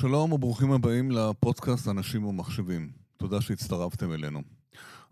[0.00, 2.90] שלום וברוכים הבאים לפודקאסט אנשים ומחשבים.
[3.16, 4.42] תודה שהצטרפתם אלינו.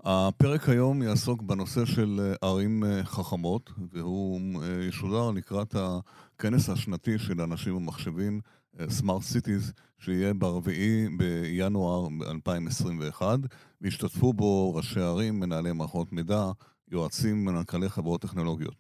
[0.04, 7.19] הפרק היום יעסוק בנושא של אה, ערים אה, חכמות, והוא אה, ישודר לקראת הכנס השנתי
[7.19, 8.41] של אנשים ומחשבים,
[8.77, 13.39] Smart Cities, שיהיה ברביעי בינואר 2021,
[13.80, 16.50] והשתתפו בו ראשי ערים, מנהלי מערכות מידע,
[16.91, 18.75] יועצים, מנכ"לי חברות טכנולוגיות.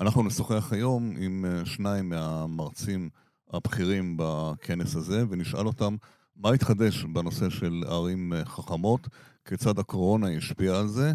[0.00, 3.08] אנחנו נשוחח היום עם שניים מהמרצים
[3.52, 5.96] הבכירים בכנס הזה, ונשאל אותם
[6.36, 9.08] מה התחדש בנושא של ערים חכמות,
[9.44, 11.12] כיצד הקורונה השפיעה על זה,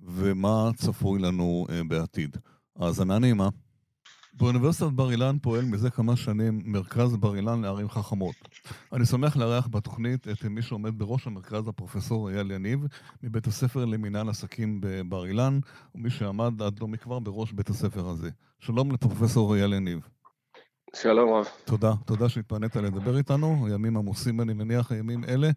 [0.00, 2.36] ומה צפוי לנו uh, בעתיד.
[2.76, 3.48] האזנה נעימה.
[4.34, 8.34] באוניברסיטת בר אילן פועל מזה כמה שנים מרכז בר אילן לערים חכמות.
[8.92, 12.86] אני שמח לארח בתוכנית את מי שעומד בראש המרכז, הפרופסור אייל יניב,
[13.22, 15.60] מבית הספר למינהל עסקים בבר אילן,
[15.94, 18.30] ומי שעמד עד לא מכבר בראש בית הספר הזה.
[18.60, 20.08] שלום לפרופסור אייל יניב.
[20.96, 21.48] שלום רב.
[21.64, 25.50] תודה, תודה שהתפנית לדבר איתנו, ימים עמוסים אני מניח, ימים אלה.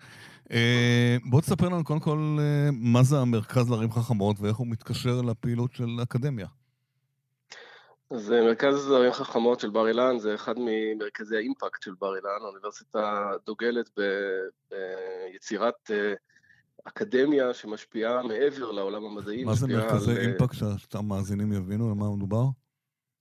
[0.51, 5.21] אה, בוא תספר לנו קודם כל אה, מה זה המרכז לערים חכמות ואיך הוא מתקשר
[5.21, 6.47] לפעילות של האקדמיה.
[8.11, 12.41] אז אה, מרכז ערים חכמות של בר אילן זה אחד ממרכזי האימפקט של בר אילן,
[12.41, 13.89] האוניברסיטה דוגלת
[14.69, 15.91] ביצירת
[16.83, 19.43] אקדמיה שמשפיעה מעבר לעולם המדעי.
[19.43, 20.17] מה זה מרכזי על...
[20.17, 20.55] אימפקט,
[20.91, 22.43] שהמאזינים יבינו על מה מדובר?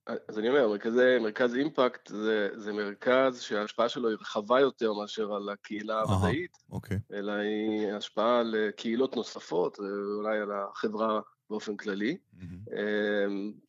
[0.07, 5.33] אז אני אומר, מרכזי, מרכז אימפקט זה, זה מרכז שההשפעה שלו היא רחבה יותר מאשר
[5.33, 6.99] על הקהילה המדעית, אוקיי.
[7.13, 9.79] אלא היא השפעה על קהילות נוספות,
[10.17, 12.17] אולי על החברה באופן כללי.
[12.35, 12.71] Mm-hmm.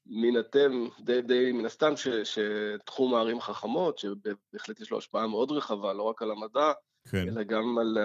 [0.06, 5.52] מן התם, די, די מן הסתם ש, שתחום הערים החכמות, שבהחלט יש לו השפעה מאוד
[5.52, 6.72] רחבה, לא רק על המדע,
[7.10, 7.28] כן.
[7.28, 7.98] אלא גם על,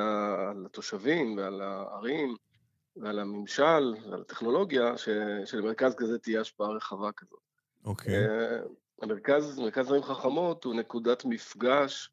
[0.50, 2.35] על התושבים ועל הערים.
[2.95, 5.09] ועל הממשל ועל הטכנולוגיה, ש,
[5.45, 7.48] שלמרכז כזה תהיה השפעה רחבה כזאת.
[7.85, 8.16] אוקיי.
[8.16, 8.59] אה,
[9.02, 12.09] המרכז, מרכז ערים חכמות הוא נקודת מפגש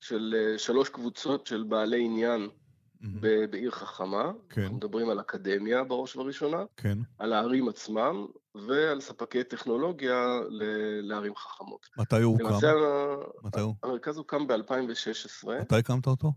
[0.00, 3.06] של אה, שלוש קבוצות של בעלי עניין mm-hmm.
[3.50, 4.32] בעיר חכמה.
[4.50, 4.60] כן.
[4.60, 6.98] אנחנו מדברים על אקדמיה בראש ובראשונה, כן.
[7.18, 10.40] על הערים עצמם ועל ספקי טכנולוגיה
[11.02, 11.88] לערים חכמות.
[11.96, 12.56] מתי הוא הוקם?
[13.42, 13.74] מתי הוא?
[13.82, 15.48] המרכז הוקם ב-2016.
[15.60, 16.32] מתי הקמת אותו?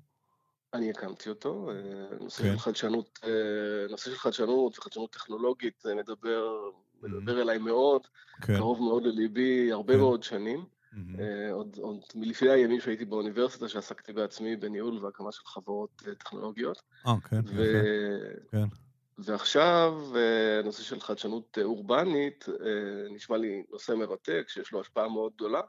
[0.74, 2.52] אני הקמתי אותו, אה, נושא, כן.
[2.52, 3.20] של חדשנות,
[3.90, 6.70] נושא של חדשנות וחדשנות טכנולוגית מדבר
[7.04, 8.02] מדבר אליי מאוד,
[8.42, 8.58] כן.
[8.58, 10.00] קרוב מאוד לליבי, הרבה כן.
[10.00, 10.66] מאוד שנים.
[10.94, 11.22] Mm-hmm.
[11.52, 16.82] עוד, עוד מלפני הימים שהייתי באוניברסיטה, שעסקתי בעצמי בניהול והקמה של חברות uh, טכנולוגיות.
[17.08, 17.64] אה, כן, ו...
[18.52, 18.66] כן.
[19.18, 22.46] ועכשיו, uh, נושא של חדשנות אורבנית,
[23.12, 25.62] נשמע לי נושא מרתק, שיש לו השפעה מאוד גדולה.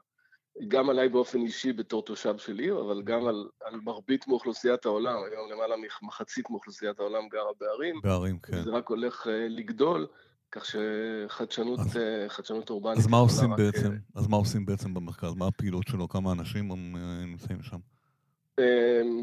[0.67, 5.15] גם עליי באופן אישי בתור תושב של עיר, אבל גם על, על מרבית מאוכלוסיית העולם.
[5.31, 7.99] היום למעלה ממחצית מאוכלוסיית העולם גרה בערים.
[8.03, 8.63] בערים, כן.
[8.63, 10.07] זה רק הולך לגדול.
[10.51, 12.97] כך שחדשנות אז, אה, אורבנית...
[12.97, 13.49] אז מה עושים.
[13.57, 13.91] בעצם?
[13.91, 15.33] אה, אז מה עושים בעצם במרכז?
[15.35, 16.09] מה הפעילות שלו?
[16.09, 16.77] כמה אנשים אה,
[17.25, 17.77] נמצאים שם?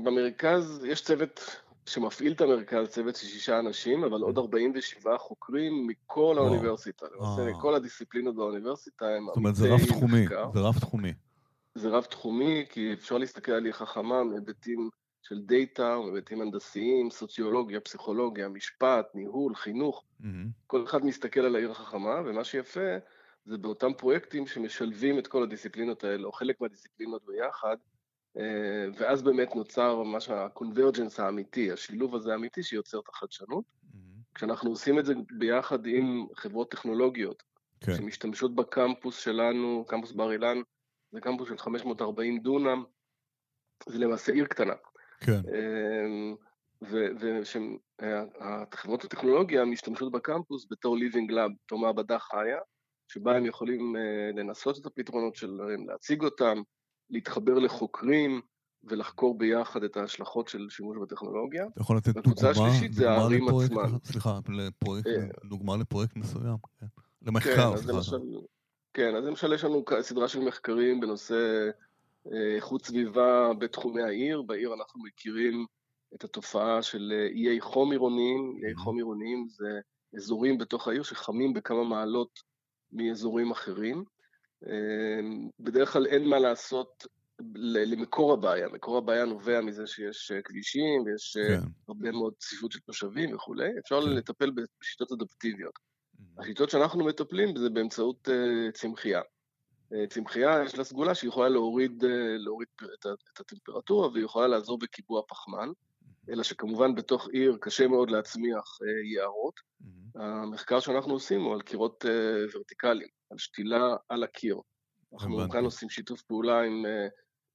[0.05, 6.34] במרכז יש צוות שמפעיל את המרכז, צוות של שישה אנשים, אבל עוד 47 חוקרים מכל
[6.38, 7.06] האוניברסיטה.
[7.16, 11.12] למעשה, כל הדיסציפלינות באוניברסיטה הם זאת אומרת, זה רב תחומי, זה רב תחומי.
[11.75, 14.91] זה רב תחומי, כי אפשר להסתכל על עיר חכמה מהיבטים
[15.22, 20.05] של דאטה, היבטים הנדסיים, סוציולוגיה, פסיכולוגיה, משפט, ניהול, חינוך.
[20.21, 20.27] Mm-hmm.
[20.66, 22.97] כל אחד מסתכל על העיר החכמה, ומה שיפה
[23.44, 27.77] זה באותם פרויקטים שמשלבים את כל הדיסציפלינות האלה, או חלק מהדיסציפלינות ביחד,
[28.37, 33.65] אה, ואז באמת נוצר ממש הקונברג'נס האמיתי, השילוב הזה האמיתי שיוצר את החדשנות.
[33.65, 34.34] Mm-hmm.
[34.34, 37.43] כשאנחנו עושים את זה ביחד עם חברות טכנולוגיות,
[37.81, 37.94] כן.
[37.94, 40.59] שמשתמשות בקמפוס שלנו, קמפוס בר אילן,
[41.12, 42.84] זה קמפוס של 540 דונם,
[43.88, 44.75] זה למעשה עיר קטנה.
[45.22, 45.41] כן.
[45.55, 46.34] אמ,
[48.00, 52.59] ושחברות הטכנולוגיה משתמשות בקמפוס בתור ליבינג לאב, בתור מעבדה חיה,
[53.09, 56.62] שבה הם יכולים אה, לנסות את הפתרונות שלהם, להציג אותם,
[57.11, 58.41] להתחבר לחוקרים
[58.84, 61.66] ולחקור ביחד את ההשלכות של שימוש בטכנולוגיה.
[61.72, 63.99] אתה יכול לתת דוגמה, השלישית זה הערים עצמן.
[64.05, 65.49] סליחה, לפרויקט, אה.
[65.49, 66.87] דוגמה לפרויקט מסוים, כן.
[67.22, 68.19] למחקר, כן, אז למשל,
[68.94, 71.71] כן, אז למשל יש לנו סדרה של מחקרים בנושא אה,
[72.56, 74.43] איכות סביבה בתחומי העיר.
[74.43, 75.67] בעיר אנחנו מכירים
[76.14, 78.61] את התופעה של אה, איי חום עירוניים.
[78.64, 79.81] איי חום עירוניים זה
[80.17, 82.41] אזורים בתוך העיר שחמים בכמה מעלות
[82.93, 84.05] מאזורים אחרים.
[84.67, 85.20] אה,
[85.61, 87.06] בדרך כלל אין מה לעשות
[87.56, 88.69] למקור הבעיה.
[88.69, 91.69] מקור הבעיה נובע מזה שיש כבישים ויש כן.
[91.88, 93.69] הרבה מאוד צפיפות של תושבים וכולי.
[93.79, 94.08] אפשר כן.
[94.08, 94.50] לטפל
[94.81, 95.79] בשיטות אדפטיביות.
[96.38, 98.29] השיטות שאנחנו מטפלים זה באמצעות
[98.75, 99.20] צמחייה.
[100.09, 104.79] צמחייה יש לה סגולה שהיא יכולה להוריד, אה, להוריד את, את הטמפרטורה והיא יכולה לעזור
[104.79, 105.69] בקיבוע פחמן,
[106.31, 109.61] אלא שכמובן בתוך עיר קשה מאוד להצמיח אה, יערות.
[110.15, 114.56] המחקר שאנחנו עושים הוא על קירות אה, ורטיקליים, על שתילה על הקיר.
[115.12, 116.85] אנחנו כאן עושים שיתוף פעולה עם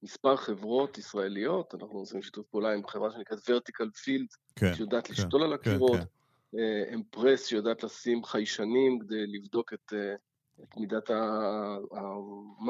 [0.03, 5.13] מספר חברות ישראליות, אנחנו עושים שיתוף פעולה עם חברה שנקראת vertical field, כן, שיודעת כן,
[5.13, 6.03] לשתול על כן, הקירות, כן.
[6.59, 10.15] אה, אמפרס שיודעת לשים חיישנים כדי לבדוק את, אה,
[10.63, 11.77] את מידת ה-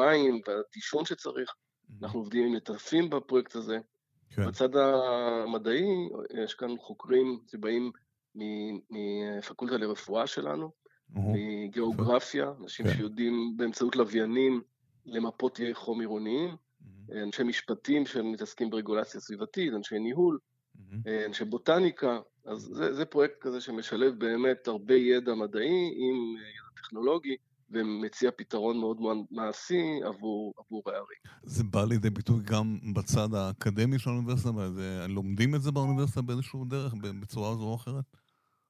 [0.07, 1.53] המים והדישון שצריך.
[2.01, 3.79] אנחנו עובדים עם נטפים בפרויקט הזה.
[4.35, 4.47] כן.
[4.47, 5.85] בצד המדעי,
[6.43, 7.91] יש כאן חוקרים שבאים
[8.89, 10.71] מפקולטה לרפואה שלנו,
[11.09, 12.93] מגיאוגרפיה, אנשים כן.
[12.93, 14.61] שיודעים באמצעות לוויינים
[15.05, 20.39] למפות איי חום עירוניים, מהמם, אנשי משפטים שמתעסקים ברגולציה סביבתית, אנשי ניהול,
[20.75, 21.01] מהמם.
[21.25, 27.35] אנשי בוטניקה, אז זה, זה פרויקט כזה שמשלב באמת הרבה ידע מדעי עם ידע טכנולוגי,
[27.71, 28.97] ומציע פתרון מאוד
[29.31, 31.17] מעשי עבור, עבור הערים.
[31.43, 34.49] זה בא לידי ביטוי גם בצד האקדמי של האוניברסיטה?
[35.09, 38.03] לומדים את זה באוניברסיטה באיזשהו דרך, בצורה זו או אחרת?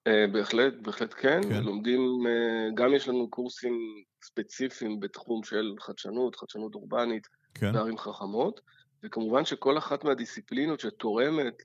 [0.08, 1.64] אה, בהחלט, בהחלט כן, כן.
[1.64, 7.76] לומדים, אה, גם יש לנו קורסים ספציפיים בתחום של חדשנות, חדשנות אורבנית כן?
[7.76, 8.62] וערים חכמות,
[9.04, 11.64] וכמובן שכל אחת מהדיסציפלינות שתורמת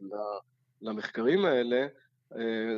[0.83, 1.87] למחקרים האלה,
[2.37, 2.75] אה,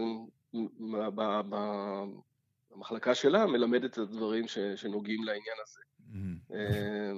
[2.75, 5.81] המחלקה שלה מלמדת את הדברים ש- שנוגעים לעניין הזה.
[6.09, 6.39] מהמם.
[6.55, 7.13] אה,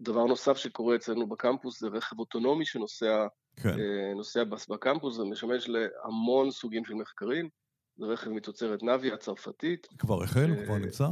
[0.00, 3.26] דבר נוסף שקורה אצלנו בקמפוס זה רכב אוטונומי שנוסע
[3.62, 7.48] כן, אה, נוסע בקמפוס ומשמש להמון סוגים של מחקרים.
[7.96, 9.86] זה רכב מתוצרת נאבי הצרפתית.
[9.98, 10.50] כבר החל?
[10.58, 11.06] אה, כבר נמצא?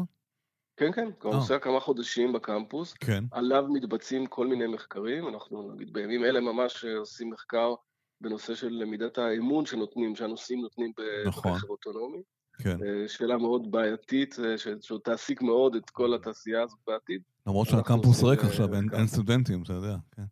[0.76, 1.30] כן, כן, כבר.
[1.30, 2.92] נוסע כמה חודשים בקמפוס.
[2.92, 3.24] כן.
[3.32, 5.28] עליו מתבצעים כל מיני מחקרים.
[5.28, 7.74] אנחנו נגיד בימים אלה ממש עושים מחקר
[8.20, 10.92] בנושא של מידת האמון שנותנים, שהנוסעים נותנים
[11.26, 11.52] נכון.
[11.52, 12.22] ברכב אוטונומי.
[12.62, 12.78] כן.
[12.84, 17.22] אה, שאלה מאוד בעייתית, אה, ש- שעוד תעסיק מאוד את כל התעשייה הזאת בעתיד.
[17.46, 18.88] למרות שהקמפוס ריק אה, עכשיו, אין-.
[18.92, 19.96] אין סטודנטים, אתה יודע.
[20.16, 20.22] כן.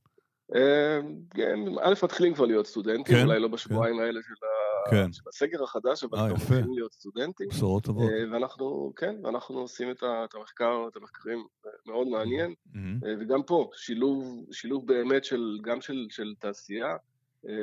[1.34, 5.12] כן, א', מתחילים כבר להיות סטודנטים, כן, אולי לא בשבועיים האלה של ה- כן.
[5.12, 6.34] של הסגר החדש, אבל כבר.
[6.34, 7.48] מתחילים להיות סטודנטים.
[7.48, 8.10] בשורות טובות.
[8.32, 10.02] ואנחנו, כן, ואנחנו עושים את
[10.34, 11.46] המחקר, את המחקרים
[11.86, 12.54] מאוד מעניין.
[12.76, 16.96] אה, וגם פה, שילוב, שילוב באמת של, גם של, של תעשייה,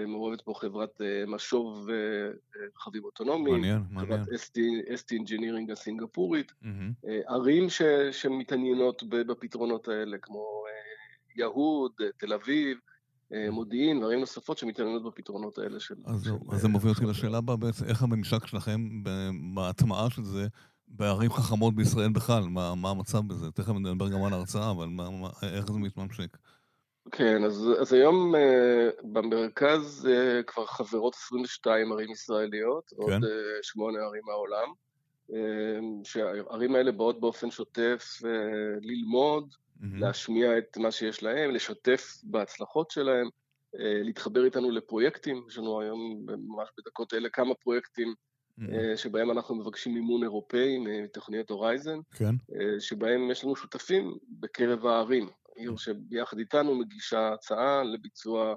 [0.07, 4.23] מעורבת פה חברת אה, משוב אה, אה, רכבים אוטונומיים, מעניין, מעניין.
[4.23, 4.39] חברת
[4.99, 6.51] ST Engineering הסינגפורית.
[7.07, 7.81] אה, ערים ש,
[8.11, 10.71] שמתעניינות בפתרונות האלה, כמו אה,
[11.35, 12.77] יהוד, אה, תל אביב,
[13.33, 15.95] אה, מודיעין וערים נוספות שמתעניינות בפתרונות האלה של...
[16.05, 19.03] אז של, אז זה אה, מוביל אותי לשאלה הבאה בעצם, איך הממשק שלכם
[19.55, 20.47] בהטמעה של זה
[20.87, 22.43] בערים חכמות בישראל בכלל?
[22.43, 23.51] מה מה המצב בזה?
[23.51, 26.37] תכף נדבר גם על ההרצאה, אבל מה- מה- איך זה מתממשק?
[27.11, 32.95] כן, אז, אז היום אה, במרכז אה, כבר חברות 22 ערים ישראליות, כן.
[33.01, 33.23] עוד
[33.61, 34.73] שמונה ערים מהעולם,
[35.33, 38.29] אה, שהערים האלה באות באופן שוטף אה,
[38.81, 39.99] ללמוד, מהמם.
[39.99, 43.29] להשמיע את מה שיש להם, לשתף בהצלחות שלהם,
[43.79, 48.13] אה, להתחבר איתנו לפרויקטים, יש לנו היום ממש בדקות אלה כמה פרויקטים
[48.95, 52.35] שבהם אנחנו מבקשים מימון אירופאי מתוכניות הורייזן, כן?
[52.79, 55.29] שבהם יש לנו שותפים בקרב הערים.
[55.59, 58.55] עיר שביחד איתנו מגישה הצעה לביצוע,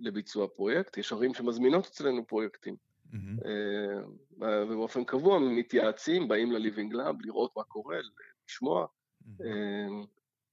[0.00, 0.96] לביצוע פרויקט.
[0.96, 2.76] יש ערים שמזמינות אצלנו פרויקטים.
[3.46, 4.00] אה,
[4.68, 7.96] ובאופן קבוע מתייעצים, באים ל-Living Lab לראות מה קורה,
[8.48, 8.86] לשמוע.
[9.40, 9.86] אה,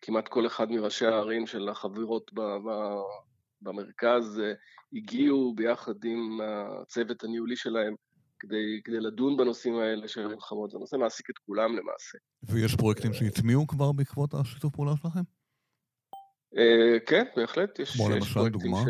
[0.02, 3.02] כמעט כל אחד מראשי הערים של החברות ב- ב-
[3.62, 4.54] במרכז אה,
[4.94, 7.96] הגיעו ביחד עם הצוות הניהולי שלהם
[8.40, 10.72] כדי, כדי לדון בנושאים האלה של ערים חמות.
[10.72, 12.18] זה נושא מעסיק את כולם למעשה.
[12.44, 15.20] ויש פרויקטים שהטמיעו כבר בעקבות השיתוף פעולה שלכם?
[16.58, 18.72] אה, כן, בהחלט, יש, יש פרויקטים?
[18.76, 18.88] ש...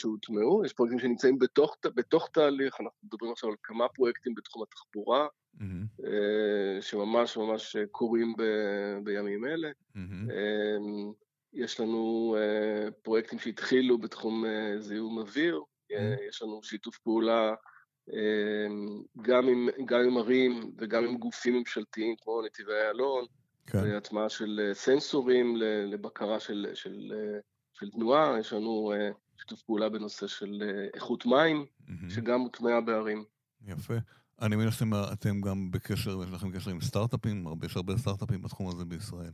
[0.00, 5.26] שהוטמעו, יש פרויקטים שנמצאים בתוך, בתוך תהליך, אנחנו מדברים עכשיו על כמה פרויקטים בתחום התחבורה.
[6.04, 8.42] אה, שממש ממש קורים ב...
[9.04, 9.68] בימים אלה.
[10.30, 10.76] אה,
[11.52, 14.44] יש לנו אה, פרויקטים שהתחילו בתחום
[14.78, 15.60] זיהום אוויר,
[15.92, 17.54] אה, יש לנו שיתוף פעולה
[19.22, 23.24] גם עם, גם עם ערים וגם עם גופים ממשלתיים כמו נתיבי איילון,
[23.72, 23.96] כן.
[23.96, 25.56] הטמעה של אה, סנסורים
[25.86, 27.38] לבקרה של, של, אה,
[27.72, 29.10] של תנועה, יש לנו אה,
[29.40, 30.62] שיתוף פעולה בנושא של
[30.94, 32.10] איכות מים, מהמם.
[32.10, 33.24] שגם הוטמעה בערים.
[33.66, 33.94] יפה.
[34.42, 38.42] אני מבין שאתם אתם גם בקשר, יש לכם קשר עם סטארט-אפים, הרבה- יש הרבה סטארט-אפים
[38.42, 39.30] בתחום הזה בישראל.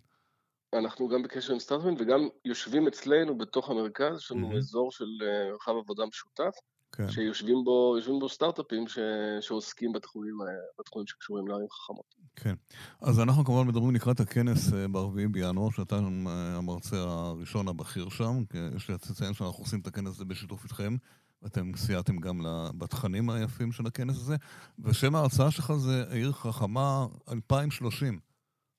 [0.74, 4.56] אנחנו גם בקשר עם סטארט-אפים וגם יושבים אצלנו בתוך המרכז, יש לנו מהמם.
[4.56, 5.04] אזור של
[5.50, 6.54] מרחב עבודה משותף,
[6.94, 7.10] כן.
[7.10, 8.98] שיושבים בו, יושבים בו סטארט-אפים ש,
[9.40, 10.46] שעוסקים בתחומים, אה,
[10.78, 12.14] בתחומים שקשורים לערים חכמות.
[12.36, 12.54] כן.
[13.00, 18.44] אז אנחנו כמובן מדברים לקראת הכנס אה, ב-4 בינואר, שאתה אה, המרצה הראשון הבכיר שם.
[18.50, 20.96] כי יש לי לציין שאנחנו עושים את הכנס הזה בשיתוף איתכם,
[21.42, 22.40] ואתם סייעתם גם
[22.78, 24.36] בתכנים היפים של הכנס הזה.
[24.78, 28.18] ושם ההרצאה שלך זה עיר חכמה 2030.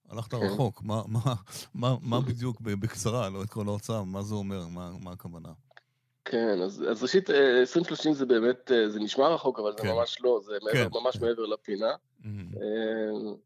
[0.09, 0.37] הלכת כן.
[0.37, 0.83] רחוק.
[0.83, 1.33] מה, מה,
[1.73, 5.49] מה, מה בדיוק, בקצרה, לא את כל ההרצאה, מה זה אומר, מה, מה הכוונה?
[6.25, 9.91] כן, אז, אז ראשית, אה, 2030 זה באמת, אה, זה נשמע רחוק, אבל זה כן.
[9.91, 11.21] ממש לא, זה מעבר, כן, ממש.
[11.21, 11.91] מעבר לפינה.
[12.23, 12.49] מהמם.
[12.61, 13.45] אה,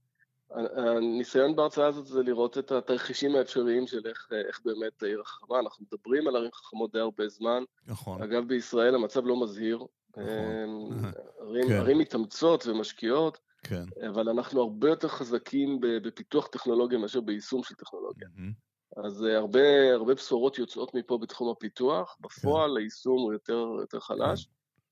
[0.97, 5.59] הניסיון בהרצאה הזאת זה לראות את התרחישים האפשריים של איך, איך באמת העיר החכמה.
[5.59, 7.63] אנחנו מדברים על ערים חכמות די הרבה זמן.
[7.87, 8.21] נכון.
[8.21, 9.85] אגב, בישראל המצב לא מזהיר.
[10.17, 10.25] נכון.
[11.41, 11.73] ערים, כן.
[11.73, 13.83] ערים מתאמצות ומשקיעות, כן.
[14.09, 18.27] אבל אנחנו הרבה יותר חזקים בפיתוח טכנולוגיה מאשר ביישום של טכנולוגיה.
[18.35, 18.68] מהמם.
[19.03, 24.47] אז אה, הרבה, הרבה בשורות יוצאות מפה בתחום הפיתוח, בפועל היישום הוא יותר, יותר חלש.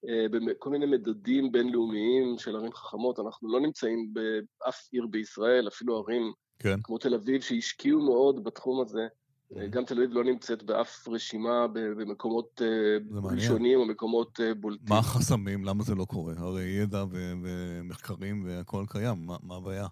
[0.08, 5.98] אה, בכל מיני מדדים בינלאומיים של ערים חכמות, אנחנו לא נמצאים באף עיר בישראל, אפילו
[5.98, 6.82] ערים כן.
[6.84, 9.08] כמו תל אביב שהשקיעו מאוד בתחום הזה.
[9.52, 9.56] Mhm.
[9.70, 13.28] גם תל אביב לא נמצאת באף רשימה במקומות אה.
[13.32, 14.86] ראשונים או מקומות אה, בולטים.
[14.90, 15.66] מה החסמים?
[15.66, 16.34] למה זה לא קורה?
[16.38, 19.88] הרי ידע ומחקרים והכל קיים, מה מה הבעיה?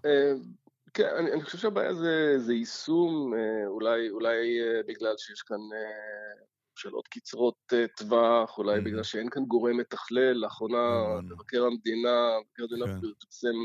[0.96, 5.56] כן, אני, אני חושב שהבעיה זה, זה יישום, אה, אולי, אולי אה, בגלל שיש כאן
[5.56, 8.84] אה, שאלות קצרות טווח, אולי Mhm.
[8.84, 10.32] בגלל שאין כאן גורם מתכלל.
[10.32, 11.34] לאחרונה הבנו.
[11.34, 12.10] מבקר המדינה,
[12.40, 13.00] מבקר המדינה כן.
[13.00, 13.56] פרסם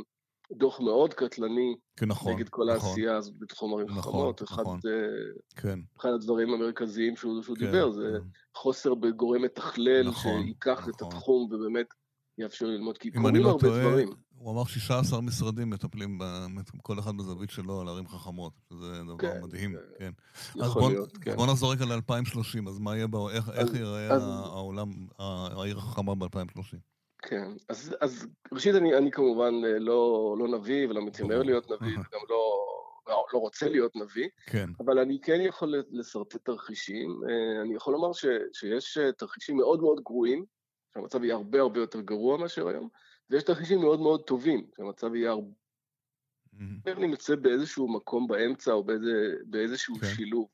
[0.52, 2.34] דוח מאוד קטלני כן, נכון.
[2.34, 4.80] נגד כל נכון, העשייה הזאת בתחום ערים נכון, נכון.
[5.56, 5.80] כן.
[6.00, 8.28] אחד הדברים המרכזיים שהוא, שהוא כן, דיבר זה כן.
[8.56, 11.08] חוסר בגורם מתכלל נכון, שייקח את נכון.
[11.08, 11.88] התחום ובאמת
[12.38, 14.10] יאפשר ללמוד, כי קורים לא הרבה טועה, דברים.
[14.44, 16.46] הוא אמר 16 משרדים מטפלים, ב-
[16.82, 20.12] כל אחד בזווית שלו, על ערים חכמות, שזה דבר כן, מדהים, כן.
[20.62, 21.32] אז יכול בוא, להיות, כן.
[21.32, 24.90] אז בוא נחזור רגע ל-2030, אז מה יהיה, בא- איך, איך אז- ייראה אז- העולם,
[25.20, 26.78] העיר החכמה ב-2030?
[27.22, 31.44] כן, אז, אז ראשית אני, אני כמובן אה, לא, לא נביא ולא מתיימר ברור.
[31.46, 32.66] להיות נביא וגם לא,
[33.08, 37.22] לא, לא רוצה להיות נביא, כן, אבל אני כן יכול לשרטט תרחישים.
[37.30, 40.46] אה, אני יכול לומר ש, שיש אה, תרחישים מאוד מאוד גרועים,
[40.94, 42.90] שהמצב יהיה הרבה הרבה יותר גרוע מאשר היום,
[43.32, 45.48] ויש תרחישים מאוד מאוד טובים, שהמצב יהיה הרבה
[46.54, 47.04] מהמם.
[47.04, 50.08] נמצא באיזשהו מקום באמצע או באיזה, באיזשהו כן.
[50.08, 50.48] שילוב.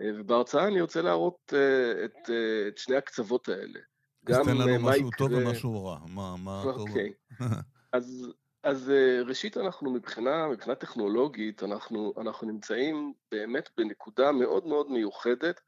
[0.00, 3.80] אה, ובהרצאה אני רוצה להראות אה, את, אה, את שני הקצוות האלה.
[4.26, 6.88] אז גם תן אה, לנו מה משהו טוב יקרה- ומשהו רע, מה, מה טוב?
[6.88, 7.12] אוקיי.
[7.92, 8.92] אז, אז
[9.26, 15.60] ראשית אנחנו מבחינה, מבחינה טכנולוגית, אנחנו, אנחנו נמצאים באמת בנקודה מאוד מאוד מיוחדת.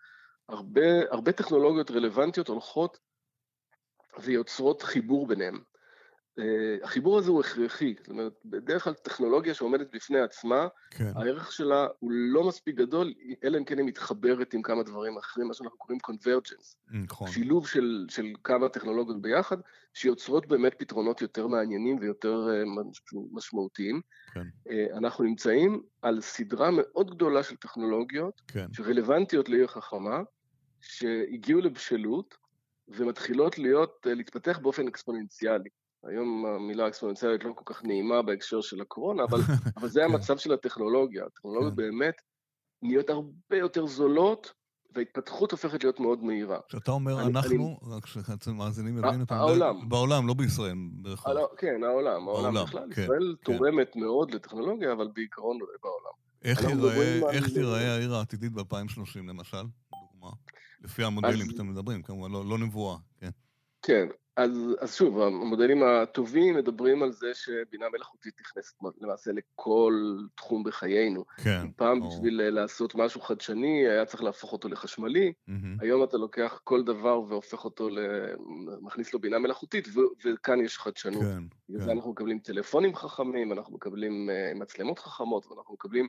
[0.49, 2.99] הרבה, הרבה טכנולוגיות רלוונטיות הולכות
[4.19, 5.63] ויוצרות חיבור ביניהם.
[6.39, 11.53] אה, החיבור הזה הוא הכרחי, זאת אומרת, בדרך כלל טכנולוגיה שעומדת בפני עצמה, כן, הערך
[11.53, 13.13] שלה הוא לא מספיק גדול,
[13.45, 16.77] אלא אם כן היא מתחברת עם כמה דברים אחרים, מה שאנחנו קוראים convergence.
[17.05, 19.57] נכון, שילוב של, של כמה טכנולוגיות ביחד,
[19.95, 23.03] שיוצרות באמת פתרונות יותר מעניינים ויותר אה, מש-
[23.33, 24.01] משמעותיים.
[24.35, 24.41] כן,
[24.71, 30.23] אה, אנחנו נמצאים על סדרה מאוד גדולה של טכנולוגיות כן, שרלוונטיות לעיר חכמה,
[30.81, 32.35] שהגיעו לבשלות
[32.89, 35.69] ומתחילות להיות, להתפתח באופן אקספוננציאלי.
[36.09, 39.39] היום המילה אקספוננציאלית לא כל כך נעימה בהקשר של הקורונה, אבל,
[39.77, 40.13] אבל זה כן.
[40.13, 41.25] המצב של הטכנולוגיה.
[41.27, 41.77] הטכנולוגיות כן.
[41.77, 42.15] באמת
[42.83, 44.53] נהיות הרבה יותר זולות,
[44.95, 46.59] וההתפתחות הופכת להיות מאוד מהירה.
[46.69, 49.89] כשאתה אומר אני- אנחנו, רק שהמאזינים ה- יבינו, העולם.
[49.89, 51.37] בעולם, לא בישראל, כלל.
[51.37, 52.89] העולם- כן, העולם, העולם בעולם, בכלל.
[52.95, 53.53] כן, ישראל כן.
[53.59, 56.17] תורמת מאוד לטכנולוגיה, אבל בעיקרון בעולם.
[56.45, 56.85] איך על-
[57.33, 59.63] איך תיראה העיר העתידית ב-2030 למשל,
[60.13, 60.31] דוגמה?
[60.81, 63.31] לפי המודלים שאתם מדברים, כמובן, לא, לא נבואה, כן.
[63.87, 70.65] כן, אז, אז שוב, המודלים הטובים מדברים על זה שבינה מלאכותית נכנסת למעשה לכל תחום
[70.65, 71.25] בחיינו.
[71.45, 72.13] כן, פעם ברור.
[72.13, 75.77] בשביל אה, לעשות משהו חדשני היה צריך להפוך אותו לחשמלי, מהמם.
[75.81, 77.89] היום אתה לוקח כל דבר והופך אותו.
[78.81, 80.01] מכניס לו בינה מלאכותית, ו...
[80.25, 81.23] וכאן יש חדשנות.
[81.23, 81.85] כן, בגלל כן.
[81.85, 86.09] זה אנחנו מקבלים טלפונים חכמים, אנחנו מקבלים אה, מצלמות חכמות, ואנחנו מקבלים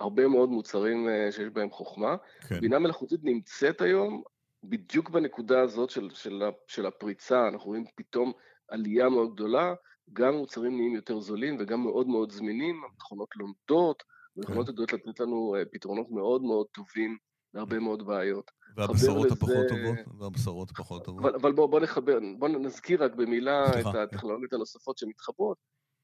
[0.00, 2.16] הרבה מאוד מוצרים אה, שיש בהם חוכמה.
[2.48, 4.22] כן, בינה מלאכותית נמצאת היום
[4.64, 8.32] בדיוק בנקודה הזאת של, של, של הפריצה, אנחנו רואים פתאום
[8.68, 9.74] עלייה מאוד גדולה,
[10.12, 14.02] גם מוצרים נהיים יותר זולים וגם מאוד מאוד זמינים, המכונות לומדות,
[14.36, 17.16] המכונות יודעות לתת לנו אה, פתרונות מאוד מאוד טובים
[17.54, 18.50] להרבה מאוד בעיות.
[18.76, 20.20] והבשורות לזה- הפחות טובות?
[20.20, 21.24] והבשורות הפחות טובות.
[21.24, 24.00] אבל, אבל בואו בוא נחבר, בואו נזכיר רק במילה סליחה, את כן.
[24.00, 25.56] הטכנולוגיות הנוספות שמתחברות.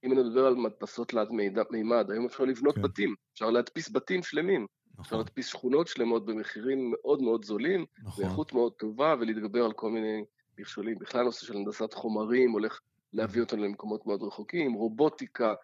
[0.06, 1.28] אם נדבר על מדפסות תלת
[1.70, 2.82] מימד, היום אפשר לבנות כן.
[2.82, 4.66] בתים, אפשר להדפיס בתים שלמים,
[5.00, 9.72] אפשר נכון, להדפיס שכונות שלמות במחירים מאוד מאוד זולים, נכון, באיכות מאוד טובה, ולהתגבר על
[9.72, 10.24] כל מיני
[10.58, 10.98] מכשולים.
[10.98, 12.80] בכלל הנושא של הנדסת חומרים הולך
[13.12, 15.54] להביא אותנו למקומות מאוד רחוקים, רובוטיקה,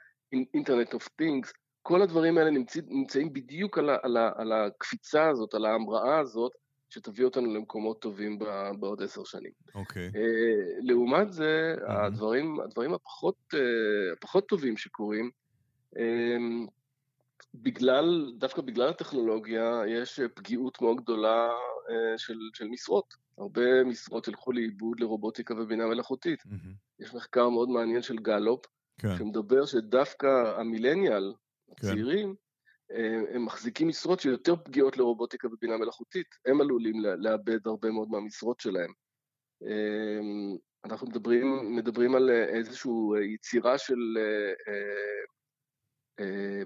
[0.55, 5.29] internet of things, כל הדברים האלה נמצא, נמצאים בדיוק על, ה, על, ה, על הקפיצה
[5.29, 6.53] הזאת, על ההמראה הזאת,
[6.89, 9.53] שתביא אותנו למקומות טובים ב- בעוד עשר שנים.
[9.75, 11.91] אוקיי, אה, לעומת זה, Mhm.
[11.91, 13.61] הדברים, הדברים הפחות, אה,
[14.13, 15.31] הפחות טובים שקורים,
[15.99, 16.37] אה,
[17.54, 21.49] בגלל, דווקא בגלל הטכנולוגיה, יש פגיעות מאוד גדולה
[21.90, 23.14] אה, של, של משרות.
[23.38, 26.47] הרבה משרות ילכו לאיבוד לרובוטיקה ובינה מלאכותית.
[26.47, 26.75] מהמם.
[27.00, 28.66] יש מחקר מאוד מעניין של גלופ,
[28.99, 30.26] כן, שמדבר שדווקא
[30.61, 31.33] המילניאל,
[31.66, 31.73] כן.
[31.73, 32.35] הצעירים,
[32.92, 36.26] אה, הם מחזיקים משרות שיותר פגיעות לרובוטיקה ובינה מלאכותית.
[36.47, 38.92] הם עלולים לאבד הרבה מאוד מהמשרות שלהם.
[39.66, 40.21] אה,
[40.85, 42.90] אנחנו מדברים, מדברים על איזושהי
[43.35, 43.99] יצירה של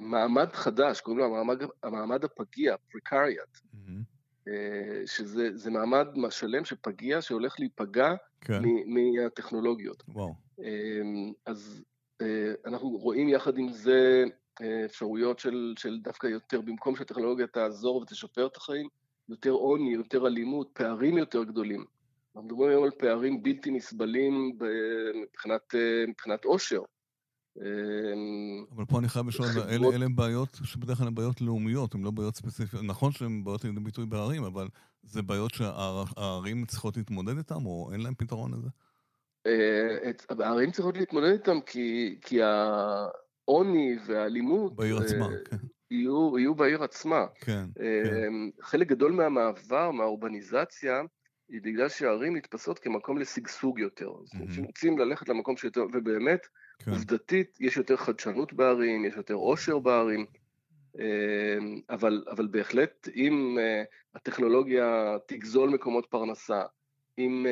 [0.01, 4.51] מעמד חדש, קוראים לו המעמד, המעמד הפגיע, פריקריאט, mm-hmm.
[5.07, 8.63] שזה מעמד שלם שפגיע, שהולך להיפגע כן.
[8.87, 10.03] מהטכנולוגיות.
[10.09, 10.35] וואו.
[11.47, 11.85] אז
[12.67, 14.25] אנחנו רואים יחד עם זה
[14.85, 18.89] אפשרויות של, של דווקא יותר, במקום שהטכנולוגיה תעזור ותשפר את החיים,
[19.29, 21.85] יותר עוני, יותר אלימות, פערים יותר גדולים.
[22.37, 24.59] אנחנו מדברים היום על פערים בלתי נסבלים
[25.23, 25.75] מבחינת,
[26.09, 26.81] מבחינת עושר.
[27.57, 32.11] אבל פה אני חייב לשאול, אלה, אלה בעיות שבדרך כלל הן בעיות לאומיות, הן לא
[32.11, 32.83] בעיות ספציפיות.
[32.83, 34.69] נכון שהן בעיות לידי ביטוי בערים, אבל
[35.03, 38.69] זה בעיות שהערים צריכות להתמודד איתן, או אין להן פתרון לזה?
[39.47, 44.77] אה, הערים צריכות להתמודד איתן כי, כי העוני והאלימות...
[44.77, 45.57] בעיר עצמה, כן.
[45.91, 47.27] יהיו, יהיו בעיר עצמה.
[47.41, 48.33] כן, כן.
[48.63, 51.03] חלק גדול מהמעבר, מהאורבניזציה,
[51.49, 54.09] היא בגלל שהערים נתפסות כמקום לשגשוג יותר.
[54.09, 54.43] Mm-hmm.
[54.51, 56.47] אז רוצים ללכת למקום שיותר, ובאמת,
[56.79, 56.91] כן.
[56.91, 60.27] עובדתית, יש יותר חדשנות בערים, יש יותר עושר בערים,
[61.91, 63.59] אבל, אבל בהחלט, אם
[64.15, 66.63] הטכנולוגיה תגזול מקומות פרנסה,
[67.19, 67.47] אם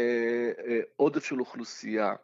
[0.97, 2.14] עודף של אוכלוסייה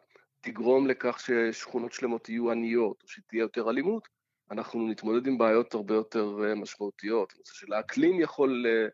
[0.41, 4.07] תגרום לכך ששכונות שלמות יהיו עניות, או שתהיה יותר אלימות,
[4.51, 7.33] אנחנו נתמודד עם בעיות הרבה יותר אה, משמעותיות.
[7.35, 8.87] הנושא של האקלים יכול, אה,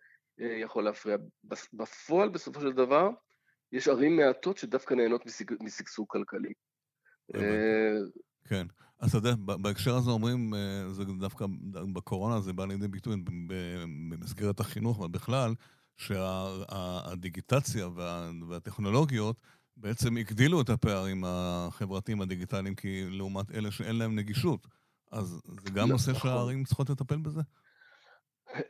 [0.45, 1.17] אה, יכול להפריע.
[1.73, 3.09] בפועל, בסופו של דבר,
[3.71, 5.23] יש ערים מעטות שדווקא נהנות
[5.61, 6.53] משגשוג כלכלי.
[8.47, 8.67] כן.
[8.99, 10.53] אז אתה יודע, בהקשר הזה אומרים,
[10.91, 11.45] זה דווקא
[11.93, 13.15] בקורונה זה בא לידי ביטוי
[13.47, 15.55] במסגרת החינוך, אבל בכלל,
[15.97, 17.87] שהדיגיטציה
[18.49, 19.39] והטכנולוגיות
[19.77, 24.67] בעצם הגדילו את הפערים החברתיים הדיגיטליים, כי לעומת אלה שאין להם נגישות.
[25.11, 26.31] אז זה גם נושא נכון.
[26.31, 27.41] שהערים צריכות לטפל בזה?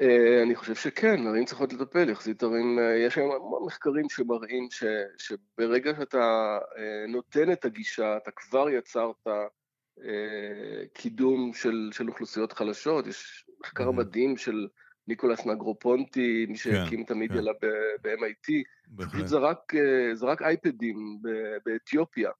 [0.01, 4.67] אה, אני חושב שכן, ערים צריכות לטפל, יחסית ערים, אה, יש היום המון מחקרים שמראים
[4.71, 4.83] ש,
[5.17, 9.27] שברגע שאתה אה, נותן את הגישה, אתה כבר יצרת
[10.93, 14.67] קידום של, של אוכלוסיות חלשות, יש מחקר מדהים של
[15.07, 17.67] ניקולס נגרופונטי, מי שהקים כן, את המידיה כן.
[18.01, 18.53] ב-MIT,
[18.97, 19.73] פשוט זרק,
[20.13, 21.19] זרק אייפדים
[21.65, 22.31] באתיופיה,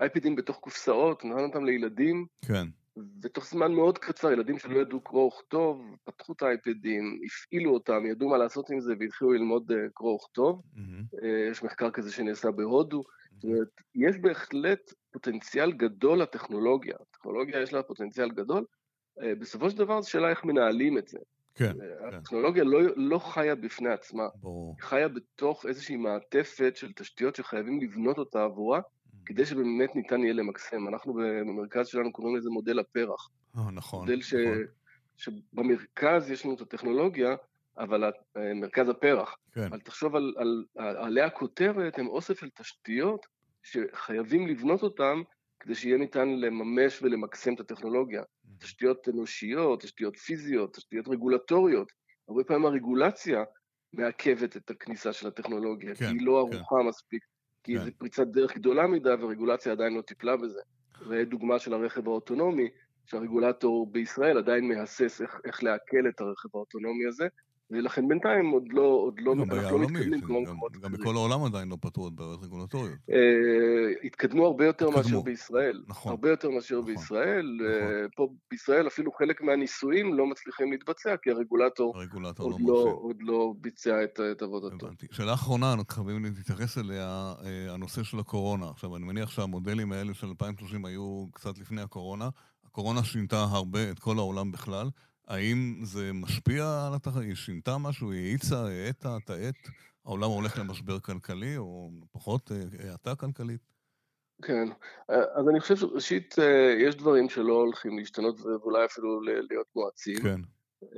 [0.00, 2.66] אייפדים בתוך קופסאות, נתן אותם לילדים, כן.
[3.22, 8.28] ותוך זמן מאוד קצר, ילדים שלא ידעו קרוא וכתוב, פתחו את האייפדים, הפעילו אותם, ידעו
[8.28, 10.62] מה לעשות עם זה והתחילו ללמוד אה, קרוא וכתוב.
[10.74, 11.26] Mm-hmm.
[11.50, 13.02] יש מחקר כזה שנעשה בהודו.
[13.34, 16.94] זאת אומרת, יש בהחלט פוטנציאל גדול לטכנולוגיה.
[17.00, 18.64] הטכנולוגיה יש לה פוטנציאל גדול.
[19.22, 21.18] אה, בסופו של דבר זו שאלה איך מנהלים את זה.
[21.54, 21.72] כן.
[21.72, 22.14] כן.
[22.16, 22.70] הטכנולוגיה כן.
[22.70, 24.28] לא, לא חיה בפני עצמה.
[24.34, 24.74] ברור.
[24.78, 28.80] היא חיה בתוך איזושהי מעטפת של תשתיות שחייבים לבנות אותה עבורה.
[29.30, 30.88] כדי שבאמת ניתן יהיה למקסם.
[30.88, 33.30] אנחנו במרכז שלנו קוראים לזה מודל הפרח.
[33.56, 34.00] אה, נכון.
[34.00, 34.34] מודל ש...
[34.34, 34.64] נכון.
[35.16, 37.34] שבמרכז יש לנו את הטכנולוגיה,
[37.78, 39.36] אבל אה, מרכז הפרח.
[39.52, 39.64] כן.
[39.64, 43.26] אבל תחשוב על, על, על עלי הכותרת, הם אוסף של תשתיות
[43.62, 45.18] שחייבים לבנות אותן
[45.60, 48.22] כדי שיהיה ניתן לממש ולמקסם את הטכנולוגיה.
[48.22, 48.60] Mm-hmm.
[48.60, 51.92] תשתיות אנושיות, תשתיות פיזיות, תשתיות רגולטוריות.
[52.28, 53.44] הרבה פעמים הרגולציה
[53.92, 56.56] מעכבת את הכניסה של הטכנולוגיה, כן, כי היא לא כן.
[56.56, 56.88] ערוכה כן.
[56.88, 57.24] מספיק
[57.62, 57.84] כי כן.
[57.84, 60.60] זו פריצת דרך גדולה מדי ורגולציה עדיין לא טיפלה בזה.
[61.08, 62.68] ודוגמה של הרכב האוטונומי,
[63.06, 67.28] שהרגולטור בישראל עדיין מהסס איך, איך לעכל את הרכב האוטונומי הזה,
[67.70, 70.82] ולכן בינתיים עוד לא, עוד לא, לא אנחנו לא מתקדמים כמו מקומות אחרים.
[70.84, 72.98] גם בכל העולם עדיין לא פתרו את בעיות רגולטוריות.
[73.10, 73.16] אה,
[74.04, 75.82] התקדמו הרבה יותר מאשר בישראל.
[75.86, 76.10] נכון.
[76.10, 76.94] הרבה יותר מאשר נכון.
[76.94, 77.58] בישראל.
[77.66, 81.94] אה, פה בישראל אפילו חלק מהניסויים לא מצליחים להתבצע, כי הרגולטור
[82.38, 84.88] עוד לא, עוד לא ביצע את, עבודתו.
[85.10, 88.70] שאלה אחרונה, אנחנו חייבים להתייחס אליה, אה, הנושא של הקורונה.
[88.70, 92.28] עכשיו, אני מניח שהמודלים האלה של 2030 היו קצת לפני הקורונה.
[92.66, 94.90] הקורונה שינתה הרבה את כל העולם בכלל.
[95.30, 97.22] האם זה משפיע על התחרות?
[97.22, 98.12] היא שינתה משהו?
[98.12, 99.68] היא האיצה, האטה, תאט?
[100.06, 103.60] העולם הולך למשבר כלכלי, או פחות אה, האטה כלכלית?
[104.42, 104.68] כן,
[105.08, 110.16] אז אני חושב שראשית, אה, יש דברים שלא הולכים להשתנות ואולי אפילו להיות מואצים.
[110.22, 110.40] כן.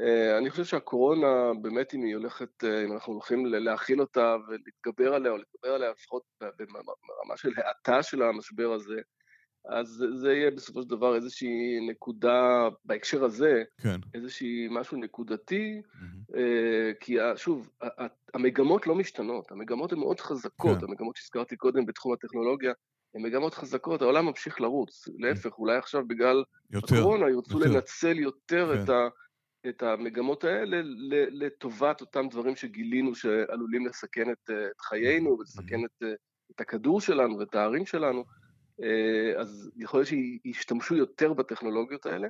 [0.01, 5.33] אה, אני חושב שהקורונה, באמת אם היא הולכת, אם אנחנו הולכים להכיל אותה ולהתגבר עליה,
[5.33, 9.01] או להתגבר עליה לפחות ברמה של האטה של המשבר הזה,
[9.65, 14.01] אז זה יהיה בסופו של דבר איזושהי נקודה, בהקשר הזה, כן.
[14.15, 16.37] איזושהי משהו נקודתי, mm-hmm.
[17.01, 17.71] כי שוב,
[18.35, 20.85] המגמות לא משתנות, המגמות הן מאוד חזקות, כן.
[20.85, 22.73] המגמות שהזכרתי קודם בתחום הטכנולוגיה,
[23.15, 27.71] הן מגמות חזקות, העולם ממשיך לרוץ, להפך, אולי עכשיו בגלל יותר, הקורונה ירצו יותר.
[27.71, 28.83] לנצל יותר כן.
[28.83, 29.09] את, ה,
[29.69, 30.81] את המגמות האלה
[31.31, 35.85] לטובת אותם דברים שגילינו שעלולים לסכן את, את חיינו ולסכן.
[35.85, 36.03] את,
[36.57, 38.25] את הכדור שלנו ואת הערים שלנו.
[38.83, 42.29] אה, אז יכול להיות שישתמשו יותר בטכנולוגיות האלה.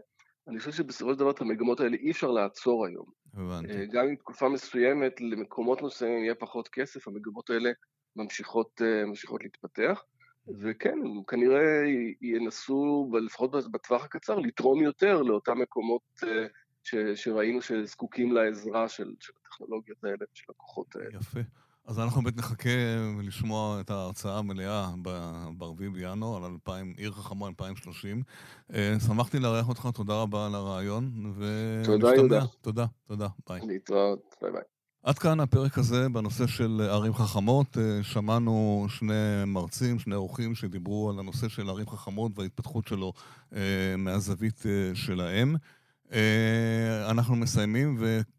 [0.49, 3.07] אני חושב שבסופו של דבר את המגמות האלה אי אפשר לעצור היום.
[3.35, 3.73] הבנתי.
[3.73, 7.71] אה, גם אם תקופה מסוימת למקומות מסוימים יהיה פחות כסף, המגמות האלה
[8.17, 10.05] ממשיכות, אה, ממשיכות להתפתח.
[10.61, 11.83] וכן, הם כנראה
[12.21, 16.03] ינסו, לפחות בטווח הקצר, לתרום יותר לאותם מקומות
[16.83, 21.19] ש, שראינו שזקוקים לעזרה של, של הטכנולוגיות האלה, של הכוחות האלה.
[21.21, 21.41] יפה.
[21.87, 22.71] אז אנחנו באמת נחכה
[23.23, 28.23] לשמוע את ההרצאה המלאה ב-4 בינואר על 2000, עיר חכמה 2030.
[28.75, 31.33] אה, שמחתי לארח אותך, תודה רבה על הריאיון,
[31.85, 32.45] תודה, יהודה.
[32.61, 33.61] תודה, תודה, ביי.
[33.67, 34.63] להתראות, ביי ביי.
[35.03, 37.77] עד כאן הפרק הזה בנושא של ערים חכמות.
[38.03, 43.13] שמענו שני מרצים, שני אורחים שדיברו על הנושא של ערים חכמות וההתפתחות שלו
[43.99, 44.63] מהזווית
[44.95, 45.57] שלהם.
[46.13, 47.97] אה, אנחנו מסיימים,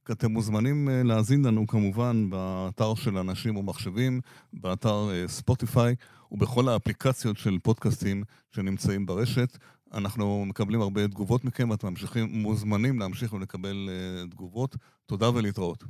[0.08, 4.22] ואתם מוזמנים אה, להאזין לנו כמובן באתר של אנשים ומחשבים,
[4.54, 5.96] באתר אה, ספוטיפיי
[6.32, 9.58] ובכל האפליקציות של פודקאסטים שנמצאים ברשת.
[9.94, 13.90] אנחנו מקבלים הרבה תגובות מכם, אתם ממשיכים, מוזמנים להמשיך ולקבל
[14.32, 14.76] תגובות.
[15.06, 15.84] תודה ולהתראות.